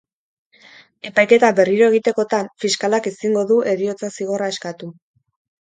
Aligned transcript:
Epaiketa 1.09 1.51
berriro 1.59 1.91
egitekotan, 1.93 2.49
fiskalak 2.65 3.11
ezingo 3.13 3.47
du 3.55 3.61
heriotza-zigorra 3.75 4.51
eskatu. 4.59 4.93